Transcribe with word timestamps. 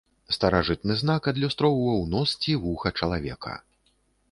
Старажытны 0.35 0.95
знак 1.01 1.29
адлюстроўваў 1.33 2.01
нос 2.15 2.29
ці 2.47 2.57
вуха 2.65 2.95
чалавека. 3.01 3.53